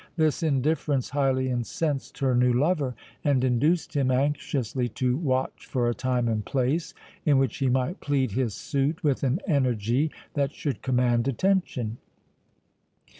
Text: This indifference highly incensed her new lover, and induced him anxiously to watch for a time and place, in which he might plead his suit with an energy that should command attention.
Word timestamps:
This 0.15 0.41
indifference 0.41 1.11
highly 1.11 1.47
incensed 1.51 2.17
her 2.17 2.33
new 2.33 2.51
lover, 2.53 2.95
and 3.23 3.43
induced 3.43 3.93
him 3.95 4.09
anxiously 4.09 4.89
to 4.89 5.15
watch 5.15 5.67
for 5.67 5.87
a 5.87 5.93
time 5.93 6.27
and 6.27 6.43
place, 6.43 6.95
in 7.23 7.37
which 7.37 7.57
he 7.57 7.69
might 7.69 7.99
plead 8.01 8.31
his 8.31 8.55
suit 8.55 9.03
with 9.03 9.21
an 9.21 9.39
energy 9.45 10.09
that 10.33 10.55
should 10.55 10.81
command 10.81 11.27
attention. 11.27 11.99